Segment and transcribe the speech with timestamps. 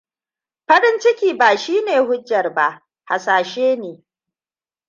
[0.67, 4.03] Farin ciki ba shi ne hujjar ba hasashe ne.